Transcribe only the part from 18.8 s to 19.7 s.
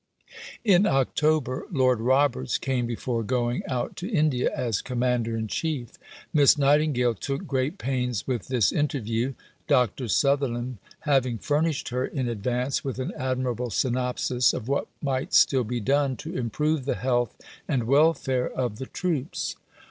troops.